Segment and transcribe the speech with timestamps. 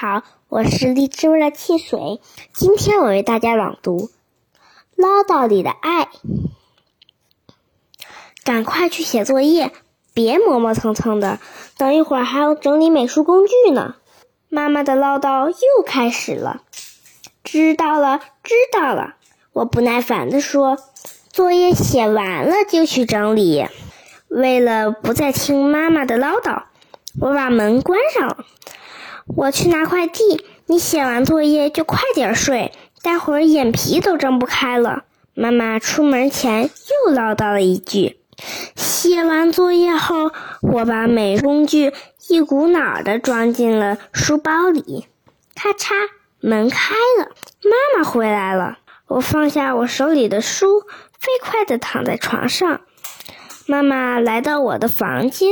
[0.00, 2.22] 好，我是荔枝味的汽水。
[2.54, 4.06] 今天我为大家朗读
[4.96, 6.04] 《唠叨里的爱》。
[8.42, 9.72] 赶快去写作业，
[10.14, 11.38] 别磨磨蹭蹭的，
[11.76, 13.96] 等一会儿还要整理美术工具呢。
[14.48, 16.62] 妈妈的唠叨又开始了。
[17.44, 19.16] 知道了，知道了。
[19.52, 20.78] 我不耐烦地说
[21.30, 23.66] ：“作业写完了就去整理。”
[24.28, 26.62] 为了不再听妈妈的唠叨，
[27.20, 28.46] 我把门关上了。
[29.26, 35.04] 我去拿快递，你写完作业就快点睡，待会儿眼皮都睁不开了。
[35.34, 38.18] 妈妈出门前又唠叨了一句。
[38.74, 41.92] 写完作业后，我把美工具
[42.28, 45.06] 一股脑的装进了书包里。
[45.54, 45.92] 咔嚓，
[46.40, 47.30] 门开了，
[47.62, 48.78] 妈妈回来了。
[49.08, 50.80] 我放下我手里的书，
[51.18, 52.80] 飞快地躺在床上。
[53.66, 55.50] 妈妈来到我的房间。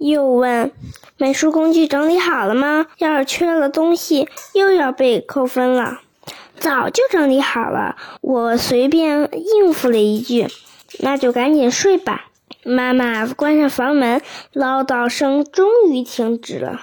[0.00, 0.72] 又问
[1.18, 2.86] ：“美术工具整理好了吗？
[2.96, 6.00] 要是缺了东西，又要被扣分了。”
[6.58, 10.48] 早就整理好了，我随便应付了一句
[11.00, 12.28] ：“那就赶紧睡吧。”
[12.64, 14.22] 妈妈关上房门，
[14.54, 16.80] 唠叨声终于停止了。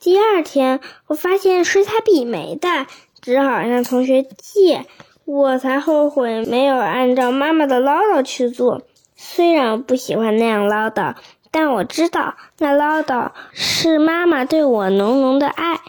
[0.00, 2.88] 第二天，我发现水彩笔没带，
[3.20, 4.84] 只好让同学借。
[5.24, 8.82] 我才后悔没有按照妈妈的唠叨去做。
[9.16, 11.14] 虽然我不喜欢那样唠叨。
[11.58, 15.80] 但我知道，那唠叨是妈妈对我浓浓的爱。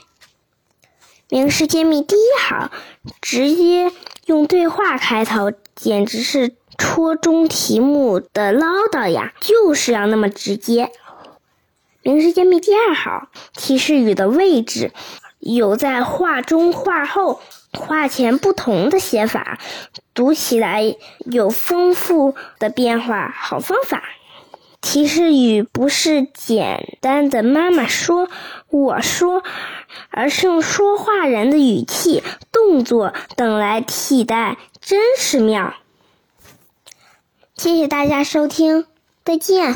[1.28, 2.72] 名师揭秘第一好，
[3.20, 3.92] 直接
[4.28, 9.34] 用对话开头，简直是戳中题目的唠叨呀！
[9.42, 10.90] 就是要那么直接。
[12.02, 14.94] 名师揭秘第二好，提示语的位置
[15.40, 17.42] 有在画中、画后、
[17.74, 19.59] 画前不同的写法，
[20.14, 24.02] 读起来有丰富的变化，好方法。
[24.80, 28.30] 提示语不是简单的“妈妈说
[28.70, 29.44] ”“我说”，
[30.09, 35.73] 而是用说话人的语气、动作等来替代，真是妙。
[37.56, 38.85] 谢谢大家收听，
[39.25, 39.74] 再见。